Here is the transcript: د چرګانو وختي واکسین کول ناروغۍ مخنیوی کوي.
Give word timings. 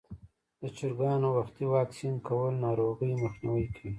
د 0.61 0.63
چرګانو 0.77 1.27
وختي 1.37 1.65
واکسین 1.75 2.15
کول 2.27 2.53
ناروغۍ 2.65 3.11
مخنیوی 3.23 3.65
کوي. 3.75 3.89